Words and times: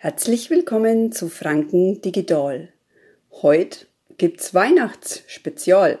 Herzlich 0.00 0.48
willkommen 0.48 1.10
zu 1.10 1.28
Franken 1.28 2.00
Digital. 2.00 2.68
Heute 3.32 3.86
gibt's 4.16 4.54
Weihnachtsspezial. 4.54 5.98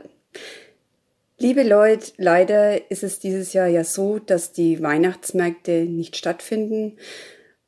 Liebe 1.36 1.64
Leute, 1.64 2.12
leider 2.16 2.92
ist 2.92 3.02
es 3.02 3.18
dieses 3.18 3.54
Jahr 3.54 3.66
ja 3.66 3.82
so, 3.82 4.20
dass 4.20 4.52
die 4.52 4.80
Weihnachtsmärkte 4.80 5.82
nicht 5.82 6.16
stattfinden. 6.16 6.96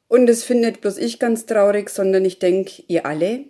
Und 0.06 0.30
es 0.30 0.44
findet 0.44 0.80
bloß 0.82 0.98
ich 0.98 1.18
ganz 1.18 1.46
traurig, 1.46 1.90
sondern 1.90 2.24
ich 2.24 2.38
denke, 2.38 2.84
ihr 2.86 3.06
alle. 3.06 3.46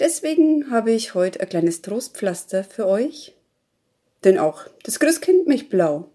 Deswegen 0.00 0.70
habe 0.70 0.92
ich 0.92 1.14
heute 1.14 1.40
ein 1.40 1.48
kleines 1.48 1.80
Trostpflaster 1.80 2.62
für 2.62 2.86
euch. 2.86 3.34
Denn 4.22 4.38
auch 4.38 4.66
das 4.82 5.00
Christkind 5.00 5.46
mich 5.46 5.70
blau. 5.70 6.10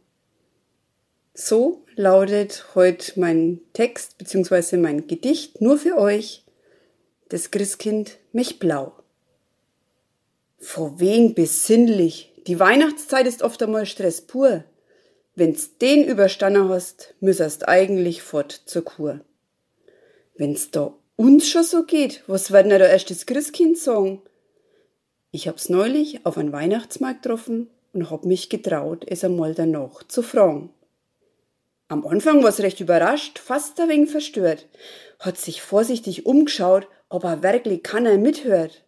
So 1.37 1.83
lautet 1.97 2.63
heute 2.75 3.19
mein 3.19 3.59
Text 3.73 4.17
bzw. 4.17 4.77
mein 4.77 5.05
Gedicht 5.05 5.59
nur 5.59 5.77
für 5.77 5.97
euch. 5.97 6.45
Das 7.27 7.51
Christkind 7.51 8.17
mich 8.31 8.57
blau. 8.57 8.93
Vor 10.59 11.01
wen 11.01 11.35
besinnlich, 11.35 12.31
die 12.47 12.57
Weihnachtszeit 12.57 13.27
ist 13.27 13.43
oft 13.43 13.61
einmal 13.61 13.85
Stress 13.85 14.21
pur. 14.21 14.63
Wenn's 15.35 15.77
den 15.77 16.05
überstanden 16.05 16.69
hast, 16.69 17.15
müsserst 17.19 17.67
eigentlich 17.67 18.21
fort 18.21 18.61
zur 18.65 18.85
Kur. 18.85 19.19
Wenn's 20.37 20.71
da 20.71 20.93
uns 21.17 21.49
schon 21.49 21.65
so 21.65 21.83
geht, 21.83 22.23
was 22.27 22.51
werden 22.51 22.69
da 22.69 22.77
erst 22.77 23.09
das 23.09 23.25
Christkind 23.25 23.77
sagen? 23.77 24.21
Ich 25.31 25.49
hab's 25.49 25.67
neulich 25.67 26.25
auf 26.25 26.37
einen 26.37 26.53
Weihnachtsmarkt 26.53 27.23
getroffen 27.23 27.69
und 27.91 28.09
hab 28.09 28.23
mich 28.23 28.47
getraut, 28.47 29.03
es 29.05 29.25
einmal 29.25 29.53
danach 29.53 30.01
zu 30.03 30.21
fragen. 30.21 30.69
Am 31.87 32.05
Anfang 32.07 32.43
war's 32.43 32.61
recht 32.61 32.79
überrascht, 32.79 33.37
fast 33.37 33.79
ein 33.79 33.89
wenig 33.89 34.09
verstört, 34.09 34.67
hat 35.19 35.37
sich 35.37 35.61
vorsichtig 35.61 36.25
umgeschaut, 36.25 36.87
ob 37.09 37.23
er 37.23 37.43
wirklich 37.43 37.83
keiner 37.83 38.17
mithört. 38.17 38.83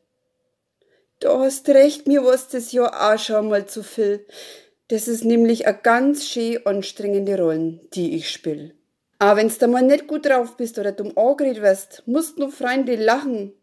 Da 1.19 1.39
hast 1.39 1.69
recht, 1.69 2.07
mir 2.07 2.23
war's 2.23 2.47
das 2.47 2.71
Jahr 2.71 3.13
auch 3.13 3.19
schon 3.19 3.49
mal 3.49 3.67
zu 3.67 3.83
viel. 3.83 4.25
Das 4.87 5.07
ist 5.07 5.25
nämlich 5.25 5.67
a 5.67 5.73
ganz 5.73 6.27
schön 6.27 6.65
anstrengende 6.65 7.37
Rollen, 7.37 7.81
die 7.93 8.15
ich 8.15 8.31
spiel. 8.31 8.73
Aber 9.19 9.37
wenn's 9.37 9.59
da 9.59 9.67
mal 9.67 9.83
nicht 9.83 10.07
gut 10.07 10.25
drauf 10.25 10.57
bist 10.57 10.79
oder 10.79 10.91
dumm 10.91 11.15
angeredet 11.15 11.61
wirst, 11.61 12.03
musst 12.07 12.39
nur 12.39 12.51
Freunde 12.51 12.95
lachen. 12.95 13.53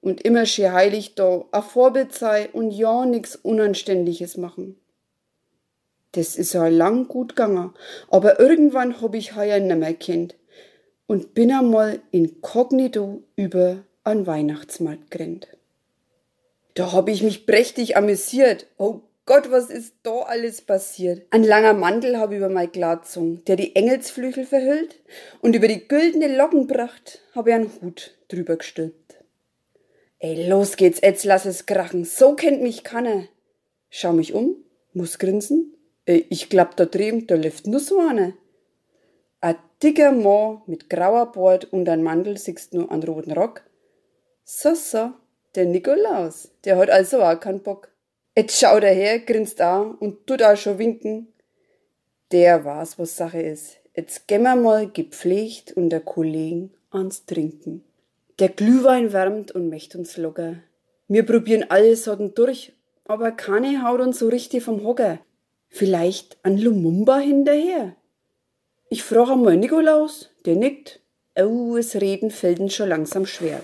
Und 0.00 0.20
immer 0.20 0.46
schön 0.46 0.72
heilig 0.72 1.16
da, 1.16 1.44
a 1.50 1.60
Vorbild 1.60 2.14
sei 2.14 2.50
und 2.52 2.70
ja 2.70 3.04
nix 3.04 3.34
Unanständiges 3.34 4.36
machen. 4.36 4.78
Das 6.12 6.36
ist 6.36 6.54
ja 6.54 6.68
lang 6.68 7.06
gut 7.08 7.36
gegangen, 7.36 7.74
aber 8.08 8.40
irgendwann 8.40 9.00
hab 9.02 9.14
ich 9.14 9.36
heuer 9.36 9.60
nimmer 9.60 9.92
kennt 9.92 10.36
und 11.06 11.34
bin 11.34 11.52
einmal 11.52 12.00
inkognito 12.10 13.22
über 13.36 13.84
an 14.04 14.26
Weihnachtsmarkt 14.26 15.10
gerannt. 15.10 15.48
Da 16.74 16.92
hab 16.92 17.08
ich 17.08 17.22
mich 17.22 17.44
prächtig 17.44 17.96
amüsiert. 17.96 18.66
Oh 18.78 19.00
Gott, 19.26 19.50
was 19.50 19.68
ist 19.68 19.94
da 20.04 20.20
alles 20.20 20.62
passiert? 20.62 21.26
Ein 21.30 21.44
langer 21.44 21.74
Mantel 21.74 22.18
hab 22.18 22.32
über 22.32 22.48
mein 22.48 22.72
Glatzung, 22.72 23.44
der 23.44 23.56
die 23.56 23.76
Engelsflügel 23.76 24.46
verhüllt, 24.46 25.00
und 25.42 25.54
über 25.54 25.68
die 25.68 25.86
güldene 25.86 26.34
Lockenpracht 26.34 27.20
hab 27.34 27.46
ich 27.46 27.54
einen 27.54 27.70
Hut 27.82 28.16
drüber 28.28 28.56
gestülpt. 28.56 29.16
Ey, 30.20 30.48
los 30.48 30.76
geht's, 30.76 31.00
jetzt 31.02 31.24
lass 31.24 31.44
es 31.44 31.66
krachen, 31.66 32.04
so 32.04 32.34
kennt 32.34 32.62
mich 32.62 32.84
keiner. 32.84 33.24
Schau 33.90 34.12
mich 34.12 34.32
um, 34.32 34.56
muss 34.92 35.18
grinsen, 35.18 35.74
ich 36.08 36.48
glaub, 36.48 36.74
da 36.76 36.86
drüben, 36.86 37.26
da 37.26 37.34
läuft 37.34 37.66
nur 37.66 37.80
so 37.80 37.98
eine. 37.98 38.34
Ein 39.40 39.56
dicker 39.82 40.10
Mann 40.12 40.62
mit 40.66 40.88
grauer 40.88 41.32
Bart 41.32 41.72
und 41.72 41.88
ein 41.88 42.02
Mantel 42.02 42.38
siehst 42.38 42.72
nur 42.72 42.90
einen 42.90 43.02
roten 43.02 43.32
Rock. 43.32 43.62
So, 44.42 44.74
so, 44.74 45.12
der 45.54 45.66
Nikolaus, 45.66 46.50
der 46.64 46.78
hat 46.78 46.90
also 46.90 47.22
auch 47.22 47.38
keinen 47.38 47.62
Bock. 47.62 47.90
Jetzt 48.36 48.58
schaut 48.58 48.84
er 48.84 48.94
her, 48.94 49.18
grinst 49.18 49.60
auch 49.60 50.00
und 50.00 50.26
tut 50.26 50.42
auch 50.42 50.56
schon 50.56 50.78
winken. 50.78 51.28
Der 52.32 52.64
weiß, 52.64 52.98
was 52.98 53.16
Sache 53.16 53.42
ist. 53.42 53.76
Jetzt 53.94 54.28
gehen 54.28 54.42
wir 54.42 54.56
mal 54.56 54.88
gepflegt 54.88 55.72
unter 55.72 56.00
Kollegen 56.00 56.72
ans 56.90 57.26
Trinken. 57.26 57.84
Der 58.38 58.48
Glühwein 58.48 59.12
wärmt 59.12 59.50
und 59.52 59.68
möcht 59.68 59.94
uns 59.94 60.16
locker. 60.16 60.56
Wir 61.08 61.26
probieren 61.26 61.66
alle 61.68 61.96
Sorten 61.96 62.34
durch, 62.34 62.72
aber 63.04 63.32
keine 63.32 63.82
haut 63.82 64.00
uns 64.00 64.20
so 64.20 64.28
richtig 64.28 64.62
vom 64.62 64.84
Hocker. 64.84 65.18
Vielleicht 65.68 66.38
an 66.42 66.58
Lumumba 66.58 67.18
hinterher. 67.18 67.94
Ich 68.90 69.02
frage 69.02 69.32
einmal 69.32 69.56
Nikolaus, 69.56 70.30
der 70.44 70.56
nickt. 70.56 71.00
Oh, 71.36 71.76
es 71.76 71.94
Reden 71.94 72.30
fällt 72.30 72.58
ihm 72.58 72.70
schon 72.70 72.88
langsam 72.88 73.26
schwer. 73.26 73.60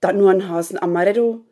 Dann 0.00 0.18
nur 0.18 0.30
ein 0.30 0.48
Hasen 0.48 0.80
Amaretto, 0.80 1.44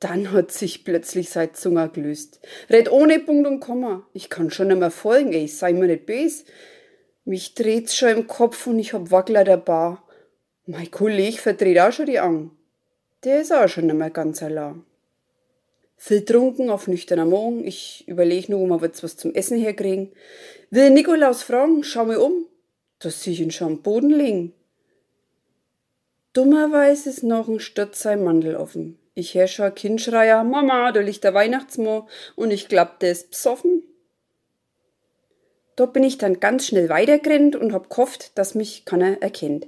dann 0.00 0.32
hat 0.32 0.50
sich 0.52 0.84
plötzlich 0.84 1.28
sein 1.30 1.54
Zunge 1.54 1.88
gelöst. 1.90 2.40
Red 2.70 2.90
ohne 2.90 3.18
Punkt 3.20 3.46
und 3.46 3.60
Komma. 3.60 4.06
Ich 4.14 4.30
kann 4.30 4.50
schon 4.50 4.70
einmal 4.70 4.90
folgen, 4.90 5.32
ey, 5.32 5.48
sei 5.48 5.72
mir 5.72 5.86
nicht 5.86 6.06
böse. 6.06 6.44
Mich 7.24 7.54
dreht's 7.54 7.94
schon 7.94 8.10
im 8.10 8.26
Kopf 8.26 8.66
und 8.66 8.78
ich 8.78 8.94
hab 8.94 9.10
Wackler 9.10 9.44
dabei. 9.44 9.98
Mein 10.66 10.90
Kollege 10.90 11.36
verdreht 11.36 11.78
auch 11.78 11.92
schon 11.92 12.06
die 12.06 12.20
Augen. 12.20 12.56
Der 13.24 13.42
ist 13.42 13.52
auch 13.52 13.68
schon 13.68 13.86
nicht 13.86 13.96
mehr 13.96 14.10
ganz 14.10 14.42
allein. 14.42 14.84
Viel 16.02 16.24
trunken 16.24 16.70
auf 16.70 16.88
nüchterner 16.88 17.26
Morgen. 17.26 17.62
Ich 17.62 18.08
überlege 18.08 18.50
nur, 18.50 18.74
ob 18.74 18.80
wir 18.80 18.86
jetzt 18.86 19.02
was 19.02 19.18
zum 19.18 19.34
Essen 19.34 19.58
herkriegen. 19.58 20.10
Will 20.70 20.88
Nikolaus 20.88 21.42
fragen, 21.42 21.84
schau 21.84 22.06
mir 22.06 22.20
um. 22.20 22.46
Da 23.00 23.10
sehe 23.10 23.34
ich 23.34 23.40
ihn 23.42 23.50
schon 23.50 23.66
am 23.66 23.82
Boden 23.82 24.08
liegen. 24.08 24.54
Dummerweise 26.32 27.10
ist 27.10 27.22
noch 27.22 27.48
ein 27.48 27.60
Sturz 27.60 28.00
sein 28.00 28.24
Mandel 28.24 28.56
offen. 28.56 28.98
Ich 29.12 29.34
hör 29.34 29.46
schon 29.46 29.66
ein 29.66 29.74
Kind 29.74 30.00
schreier, 30.00 30.42
Mama, 30.42 30.90
da 30.90 31.00
liegt 31.00 31.22
der 31.22 31.34
Weihnachtsmann 31.34 32.04
und 32.34 32.50
ich 32.50 32.68
glaub, 32.68 32.98
der 33.00 33.12
ist 33.12 33.32
besoffen. 33.32 33.82
Da 35.76 35.84
bin 35.84 36.02
ich 36.02 36.16
dann 36.16 36.40
ganz 36.40 36.66
schnell 36.66 36.88
weitergerannt 36.88 37.56
und 37.56 37.74
hab 37.74 37.90
gehofft, 37.90 38.38
dass 38.38 38.54
mich 38.54 38.86
keiner 38.86 39.20
erkennt. 39.20 39.66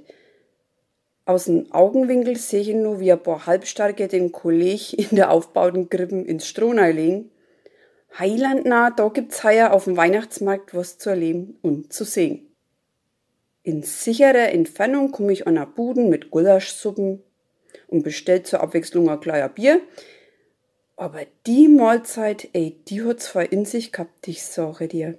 Aus 1.25 1.45
dem 1.45 1.71
Augenwinkel 1.71 2.35
sehe 2.35 2.61
ich 2.61 2.73
nur, 2.73 2.99
wie 2.99 3.11
ein 3.11 3.23
paar 3.23 3.45
Halbstarke 3.45 4.09
den 4.09 4.31
Kolleg 4.31 4.93
in 4.93 5.15
der 5.15 5.31
aufbauten 5.31 5.89
Krippen 5.89 6.25
ins 6.25 6.47
Stroh 6.47 6.73
legen. 6.73 7.31
Heiland 8.19 8.65
nah, 8.65 8.91
da 8.91 9.07
gibt's 9.07 9.43
heuer 9.43 9.71
auf 9.71 9.85
dem 9.85 9.97
Weihnachtsmarkt 9.97 10.75
was 10.75 10.97
zu 10.97 11.11
erleben 11.11 11.57
und 11.61 11.93
zu 11.93 12.03
sehen. 12.03 12.53
In 13.63 13.81
sicherer 13.81 14.51
Entfernung 14.51 15.11
komme 15.11 15.31
ich 15.31 15.47
an 15.47 15.57
einer 15.57 15.65
Buden 15.65 16.09
mit 16.09 16.29
Gulaschsuppen 16.29 17.23
und 17.87 18.03
bestellt 18.03 18.45
zur 18.45 18.61
Abwechslung 18.61 19.09
ein 19.09 19.21
kleiner 19.21 19.47
Bier. 19.47 19.79
Aber 20.97 21.21
die 21.47 21.69
Mahlzeit, 21.69 22.49
ey, 22.51 22.77
die 22.87 23.01
hat 23.03 23.21
zwar 23.21 23.51
in 23.51 23.63
sich 23.63 23.93
gehabt, 23.93 24.27
ich 24.27 24.43
sage 24.43 24.89
dir. 24.89 25.17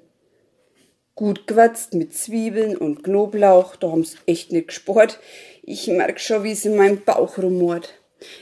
Gut 1.14 1.46
gewürzt 1.46 1.94
mit 1.94 2.12
Zwiebeln 2.12 2.76
und 2.76 3.04
Knoblauch, 3.04 3.76
da 3.76 3.90
haben's 3.90 4.16
echt 4.26 4.50
nicht 4.50 4.68
gespart. 4.68 5.20
Ich 5.62 5.86
merk 5.86 6.20
schon, 6.20 6.42
wie 6.42 6.52
es 6.52 6.64
in 6.64 6.76
meinem 6.76 7.02
Bauch 7.02 7.38
rumort. 7.38 7.94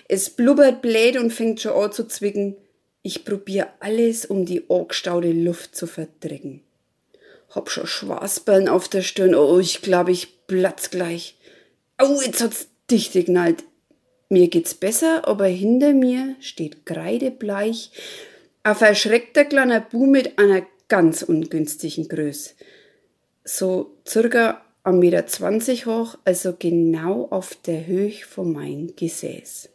Es 0.09 0.31
blubbert 0.31 0.81
blöd 0.81 1.17
und 1.19 1.33
fängt 1.33 1.61
schon 1.61 1.73
an 1.73 1.93
zu 1.93 2.07
zwicken. 2.07 2.57
Ich 3.03 3.25
probier 3.25 3.69
alles, 3.81 4.25
um 4.25 4.47
die 4.47 4.71
angestaute 4.71 5.33
Luft 5.33 5.77
zu 5.77 5.87
verdrängen. 5.87 6.63
Hab 7.51 7.69
schon 7.69 7.87
Schwarzballen 7.87 8.69
auf 8.69 8.89
der 8.89 9.03
Stirn. 9.03 9.35
Oh, 9.35 9.59
ich 9.59 9.83
glaube, 9.83 10.13
ich 10.13 10.47
platz 10.47 10.89
gleich. 10.91 11.37
Au, 11.99 12.21
jetzt 12.23 12.41
hat's 12.41 12.69
dicht 12.91 13.13
geknallt. 13.13 13.65
Mir 14.31 14.49
geht's 14.49 14.75
besser, 14.75 15.29
aber 15.29 15.47
hinter 15.47 15.93
mir 15.93 16.37
steht 16.41 16.87
kreidebleich 16.87 17.91
ein 18.65 18.77
verschreckter 18.77 19.45
kleiner 19.45 19.81
Bu 19.81 20.07
mit 20.07 20.39
einer 20.39 20.63
ganz 20.93 21.23
ungünstigen 21.23 22.07
Größe. 22.07 22.51
So 23.45 23.97
circa 24.07 24.61
1,20 24.85 24.93
Meter 24.93 25.87
hoch, 25.87 26.19
also 26.27 26.55
genau 26.59 27.29
auf 27.31 27.55
der 27.65 27.87
Höhe 27.87 28.11
von 28.11 28.53
mein 28.53 28.93
Gesäß. 28.95 29.71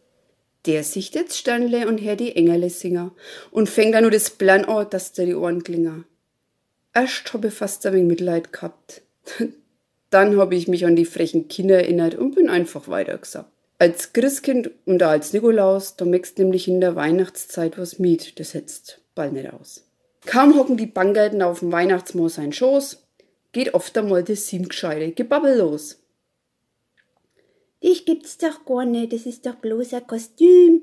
Der 0.68 0.84
sieht 0.84 1.16
jetzt 1.16 1.36
Sternle 1.36 1.88
und 1.88 2.02
hört 2.02 2.20
die 2.20 2.36
Engele 2.36 2.70
singen 2.70 3.10
und 3.50 3.68
fängt 3.68 3.96
dann 3.96 4.04
nur 4.04 4.12
das 4.12 4.30
Plan 4.30 4.66
an, 4.66 4.92
dass 4.92 5.12
der 5.14 5.26
die 5.26 5.34
Ohren 5.34 5.64
klingen. 5.64 6.06
Erst 6.94 7.34
hab 7.34 7.46
ich 7.46 7.54
fast 7.56 7.84
ein 7.88 7.94
wenig 7.94 8.10
Mitleid 8.10 8.54
gehabt. 8.54 9.02
Dann 10.12 10.38
hab 10.38 10.52
ich 10.52 10.68
mich 10.68 10.86
an 10.86 10.96
die 10.96 11.06
frechen 11.06 11.48
Kinder 11.48 11.78
erinnert 11.78 12.14
und 12.14 12.36
bin 12.36 12.48
einfach 12.48 12.90
weitergesagt. 12.90 13.50
Als 13.80 14.14
Christkind 14.14 14.70
und 14.86 15.02
als 15.02 15.34
Nikolaus, 15.34 15.96
da 15.96 16.06
möchtest 16.06 16.38
nämlich 16.38 16.68
in 16.68 16.80
der 16.80 16.96
Weihnachtszeit 16.96 17.80
was 17.80 17.98
mit, 17.98 18.40
das 18.40 18.52
setzt 18.52 19.02
bald 19.16 19.34
nicht 19.34 19.52
aus. 19.52 19.87
Kaum 20.28 20.58
hocken 20.58 20.76
die 20.76 20.86
Bankerten 20.86 21.42
auf 21.42 21.60
dem 21.60 21.72
Weihnachtsmoor 21.72 22.30
sein 22.30 22.52
Schoß, 22.52 23.02
geht 23.54 23.74
oft 23.74 23.98
einmal 23.98 24.24
das 24.24 24.48
sinngescheide 24.48 25.14
Gebabbel 25.14 25.58
los. 25.58 26.04
Dich 27.82 28.06
gibt's 28.06 28.38
doch 28.38 28.66
gar 28.66 28.86
nicht, 28.86 29.14
das 29.14 29.26
ist 29.26 29.46
doch 29.46 29.56
bloß 29.56 29.94
ein 29.94 30.06
Kostüm. 30.06 30.82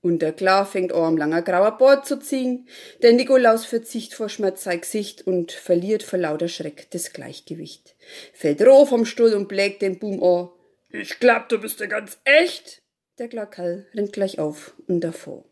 Und 0.00 0.20
der 0.20 0.32
Klar 0.32 0.64
fängt 0.64 0.92
auch 0.92 1.04
am 1.04 1.18
langer 1.18 1.42
grauer 1.42 1.76
Bord 1.76 2.06
zu 2.06 2.18
ziehen. 2.18 2.66
Der 3.02 3.12
Nikolaus 3.12 3.66
verzicht 3.66 4.14
vor 4.14 4.30
Schmerz 4.30 4.64
sein 4.64 4.80
Gesicht 4.80 5.26
und 5.26 5.52
verliert 5.52 6.02
vor 6.02 6.18
lauter 6.18 6.48
Schreck 6.48 6.90
das 6.90 7.12
Gleichgewicht. 7.12 7.94
Fällt 8.32 8.62
roh 8.62 8.86
vom 8.86 9.04
Stuhl 9.04 9.34
und 9.34 9.48
blägt 9.48 9.82
den 9.82 9.98
Boom 9.98 10.22
an. 10.22 10.48
Ich 10.88 11.20
glaub, 11.20 11.48
du 11.50 11.58
bist 11.58 11.78
ja 11.78 11.86
ganz 11.86 12.18
echt. 12.24 12.82
Der 13.18 13.28
Glackerl 13.28 13.86
rennt 13.94 14.12
gleich 14.12 14.38
auf 14.38 14.74
und 14.88 15.00
davor. 15.02 15.44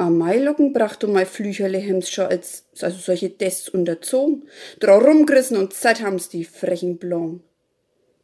Am 0.00 0.16
Mailocken 0.16 0.72
bracht 0.72 1.02
du 1.02 1.08
mei 1.08 1.26
Flücherle 1.26 1.78
hems 1.78 2.08
schon 2.08 2.26
als, 2.26 2.64
also 2.80 2.98
solche 2.98 3.30
Dests 3.30 3.68
unterzogen. 3.68 4.44
Drau 4.78 4.98
rumgerissen 4.98 5.56
und 5.56 5.74
zett 5.74 6.02
haben's 6.02 6.28
die 6.28 6.44
frechen 6.44 6.98
Blon. 6.98 7.42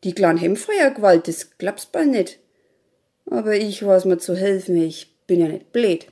Die 0.05 0.15
kleinen 0.15 0.38
Hemfeuergewalt, 0.38 1.26
das 1.26 1.59
glaubst 1.59 1.91
bald 1.91 2.11
nicht. 2.11 2.38
Aber 3.29 3.56
ich 3.56 3.85
weiß 3.85 4.05
mir 4.05 4.19
zu 4.19 4.37
helfen, 4.37 4.76
ich 4.76 5.17
bin 5.26 5.41
ja 5.41 5.49
nicht 5.49 5.73
blöd. 5.73 6.06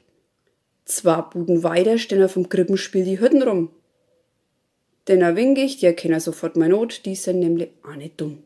Zwei 0.85 1.21
Buden 1.21 1.63
weiter 1.63 1.97
stehen 1.97 2.29
vom 2.29 2.49
Krippenspiel 2.49 3.05
die 3.05 3.21
Hütten 3.21 3.43
rum. 3.43 3.71
Denn 5.07 5.21
er 5.21 5.37
wink 5.37 5.59
ich, 5.59 5.77
die 5.77 5.87
erkennen 5.87 6.19
sofort 6.19 6.57
mein 6.57 6.71
Not, 6.73 7.07
die 7.07 7.15
sind 7.15 7.39
nämlich 7.39 7.71
auch 7.85 7.95
nicht 7.95 8.21
dumm. 8.21 8.43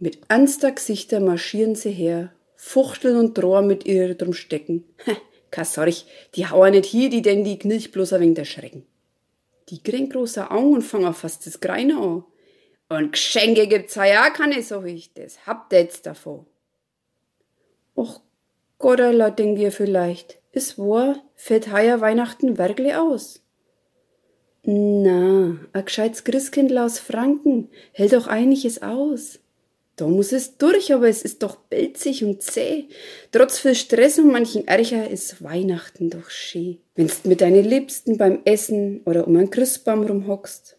Mit 0.00 0.18
ernster 0.28 0.72
Gesichter 0.72 1.20
marschieren 1.20 1.76
sie 1.76 1.92
her, 1.92 2.32
fuchteln 2.56 3.16
und 3.18 3.38
drohen 3.38 3.68
mit 3.68 3.86
ihr 3.86 4.16
drum 4.16 4.32
stecken. 4.32 4.84
Keine 5.54 5.66
Sorg, 5.66 5.94
die 6.34 6.48
hauen 6.48 6.72
nicht 6.72 6.86
hier, 6.86 7.08
die 7.08 7.22
denn 7.22 7.44
die 7.44 7.60
knilch 7.60 7.92
bloß 7.92 8.14
ein 8.14 8.22
wenig 8.22 8.38
erschrecken. 8.38 8.84
Die 9.68 9.80
kriegen 9.80 10.08
große 10.08 10.50
Augen 10.50 10.74
und 10.74 10.82
fangen 10.82 11.14
fast 11.14 11.46
das 11.46 11.60
Greine 11.60 11.96
an. 11.96 12.24
Und 12.88 13.12
Geschenke 13.12 13.68
gibt's 13.68 13.94
ja 13.94 14.30
keine, 14.30 14.60
sag 14.64 14.84
ich, 14.86 15.12
das 15.14 15.46
habt 15.46 15.72
ihr 15.72 15.82
jetzt 15.82 16.06
davon. 16.06 16.44
Och 17.96 18.20
Gotterla, 18.78 19.30
denk 19.30 19.60
ihr 19.60 19.70
vielleicht, 19.70 20.40
es 20.50 20.76
war, 20.76 21.22
fällt 21.36 21.72
heuer 21.72 22.00
Weihnachten 22.00 22.58
wirklich 22.58 22.96
aus. 22.96 23.40
Na, 24.64 25.56
a 25.72 25.82
gescheites 25.82 26.24
Christkindl 26.24 26.78
aus 26.78 26.98
Franken 26.98 27.70
hält 27.92 28.12
doch 28.12 28.26
einiges 28.26 28.82
aus. 28.82 29.38
Da 29.96 30.08
muss 30.08 30.32
es 30.32 30.58
durch, 30.58 30.92
aber 30.92 31.08
es 31.08 31.22
ist 31.22 31.42
doch 31.42 31.56
belzig 31.56 32.24
und 32.24 32.42
zäh. 32.42 32.86
Trotz 33.30 33.58
viel 33.58 33.76
Stress 33.76 34.18
und 34.18 34.32
manchen 34.32 34.66
Ärger 34.66 35.08
ist 35.08 35.42
Weihnachten 35.42 36.10
doch 36.10 36.30
schön. 36.30 36.78
Wenn's 36.96 37.24
mit 37.24 37.40
deinen 37.40 37.64
Liebsten 37.64 38.18
beim 38.18 38.40
Essen 38.44 39.02
oder 39.04 39.28
um 39.28 39.36
einen 39.36 39.50
Christbaum 39.50 40.04
rumhockst, 40.04 40.76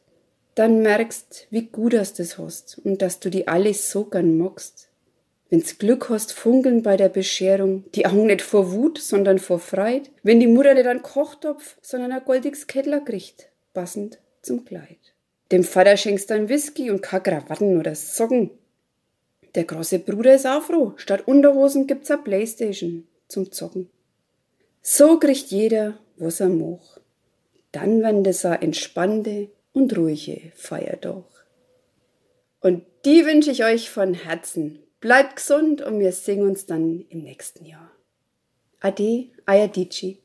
dann 0.55 0.81
merkst, 0.81 1.47
wie 1.49 1.67
gut 1.67 1.93
du 1.93 1.97
das 1.97 2.37
hast 2.37 2.79
und 2.83 3.01
dass 3.01 3.19
du 3.19 3.29
die 3.29 3.47
alles 3.47 3.89
so 3.89 4.05
gern 4.05 4.37
magst. 4.37 4.89
Wenn's 5.49 5.77
Glück 5.77 6.09
hast, 6.09 6.33
funkeln 6.33 6.81
bei 6.81 6.97
der 6.97 7.09
Bescherung, 7.09 7.85
die 7.93 8.05
Augen 8.05 8.25
nicht 8.25 8.41
vor 8.41 8.71
Wut, 8.73 8.97
sondern 8.97 9.39
vor 9.39 9.59
Freit, 9.59 10.11
wenn 10.23 10.39
die 10.39 10.47
Mutter 10.47 10.73
nicht 10.73 10.87
einen 10.87 11.03
Kochtopf, 11.03 11.77
sondern 11.81 12.11
ein 12.11 12.25
goldiges 12.25 12.67
Kettler 12.67 12.99
kriegt, 12.99 13.49
passend 13.73 14.19
zum 14.41 14.65
Kleid. 14.65 15.13
Dem 15.51 15.63
Vater 15.63 15.95
schenkst 15.95 16.29
du 16.29 16.33
ein 16.33 16.49
Whisky 16.49 16.89
und 16.89 17.01
keine 17.01 17.23
Krawatten 17.23 17.77
oder 17.79 17.93
Socken, 17.93 18.49
der 19.55 19.63
große 19.63 19.99
Bruder 19.99 20.35
ist 20.35 20.45
auch 20.45 20.63
froh. 20.63 20.93
Statt 20.97 21.27
Unterhosen 21.27 21.87
gibt's 21.87 22.11
a 22.11 22.17
Playstation 22.17 23.07
zum 23.27 23.51
Zocken. 23.51 23.89
So 24.81 25.17
kriegt 25.17 25.47
jeder, 25.47 25.97
was 26.17 26.39
er 26.39 26.49
moch. 26.49 26.99
Dann 27.71 28.01
werden 28.01 28.23
das 28.23 28.45
a 28.45 28.55
entspannte 28.55 29.49
und 29.73 29.97
ruhige 29.97 30.51
Feiertag. 30.55 31.23
Und 32.61 32.83
die 33.05 33.25
wünsche 33.25 33.51
ich 33.51 33.63
euch 33.63 33.89
von 33.89 34.13
Herzen. 34.13 34.79
Bleibt 34.99 35.37
gesund 35.37 35.81
und 35.81 35.99
wir 35.99 36.11
sehen 36.11 36.43
uns 36.43 36.65
dann 36.65 37.05
im 37.09 37.23
nächsten 37.23 37.65
Jahr. 37.65 37.91
Ade, 38.79 39.29
Ayadici. 39.45 40.19